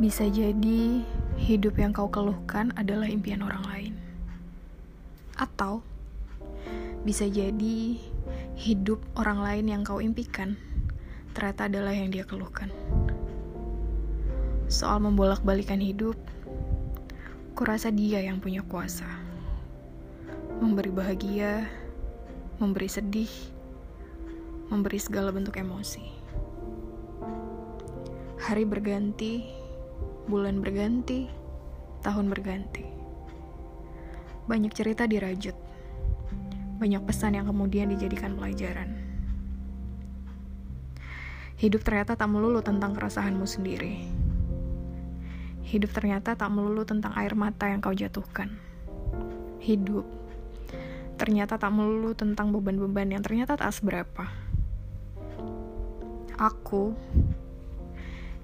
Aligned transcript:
Bisa 0.00 0.24
jadi 0.32 1.04
hidup 1.36 1.76
yang 1.76 1.92
kau 1.92 2.08
keluhkan 2.08 2.72
adalah 2.72 3.04
impian 3.04 3.44
orang 3.44 3.60
lain. 3.68 3.94
Atau 5.36 5.84
bisa 7.04 7.28
jadi 7.28 8.00
hidup 8.56 8.96
orang 9.12 9.44
lain 9.44 9.66
yang 9.68 9.82
kau 9.84 10.00
impikan 10.00 10.56
ternyata 11.36 11.68
adalah 11.68 11.92
yang 11.92 12.08
dia 12.08 12.24
keluhkan. 12.24 12.72
Soal 14.72 15.04
membolak-balikan 15.04 15.84
hidup, 15.84 16.16
kurasa 17.52 17.92
dia 17.92 18.24
yang 18.24 18.40
punya 18.40 18.64
kuasa. 18.64 19.04
Memberi 20.64 20.96
bahagia, 20.96 21.68
memberi 22.56 22.88
sedih, 22.88 23.32
memberi 24.72 24.96
segala 24.96 25.28
bentuk 25.28 25.60
emosi. 25.60 26.08
Hari 28.40 28.64
berganti, 28.64 29.60
bulan 30.26 30.60
berganti, 30.60 31.30
tahun 32.04 32.28
berganti. 32.28 32.84
Banyak 34.44 34.72
cerita 34.74 35.06
dirajut, 35.06 35.54
banyak 36.80 37.02
pesan 37.04 37.36
yang 37.36 37.46
kemudian 37.46 37.92
dijadikan 37.92 38.34
pelajaran. 38.36 38.96
Hidup 41.60 41.84
ternyata 41.84 42.16
tak 42.16 42.28
melulu 42.32 42.64
tentang 42.64 42.96
keresahanmu 42.96 43.44
sendiri. 43.44 44.00
Hidup 45.60 45.92
ternyata 45.92 46.32
tak 46.32 46.48
melulu 46.48 46.88
tentang 46.88 47.12
air 47.20 47.36
mata 47.36 47.68
yang 47.68 47.84
kau 47.84 47.92
jatuhkan. 47.92 48.48
Hidup 49.60 50.08
ternyata 51.20 51.60
tak 51.60 51.68
melulu 51.76 52.16
tentang 52.16 52.48
beban-beban 52.48 53.12
yang 53.12 53.20
ternyata 53.20 53.60
tak 53.60 53.76
seberapa. 53.76 54.24
Aku, 56.40 56.96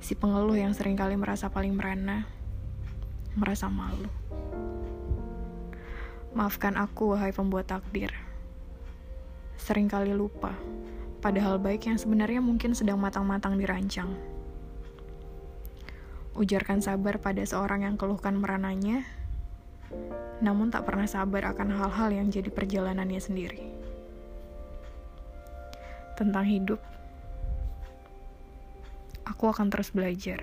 si 0.07 0.15
pengeluh 0.15 0.55
yang 0.55 0.71
sering 0.71 0.95
kali 0.95 1.19
merasa 1.19 1.51
paling 1.51 1.75
merana, 1.75 2.31
merasa 3.35 3.67
malu. 3.67 4.07
Maafkan 6.31 6.79
aku, 6.79 7.19
wahai 7.19 7.35
pembuat 7.35 7.67
takdir. 7.67 8.15
Seringkali 9.59 10.15
lupa, 10.15 10.55
padahal 11.19 11.59
baik 11.59 11.91
yang 11.91 11.99
sebenarnya 11.99 12.39
mungkin 12.39 12.71
sedang 12.71 13.03
matang-matang 13.03 13.59
dirancang. 13.59 14.15
Ujarkan 16.39 16.79
sabar 16.79 17.19
pada 17.19 17.43
seorang 17.43 17.83
yang 17.83 17.99
keluhkan 17.99 18.39
merananya, 18.39 19.03
namun 20.39 20.71
tak 20.71 20.87
pernah 20.87 21.11
sabar 21.11 21.51
akan 21.51 21.83
hal-hal 21.83 22.15
yang 22.15 22.31
jadi 22.31 22.55
perjalanannya 22.55 23.19
sendiri. 23.19 23.75
Tentang 26.15 26.47
hidup, 26.47 26.79
aku 29.27 29.51
akan 29.51 29.69
terus 29.69 29.91
belajar. 29.91 30.41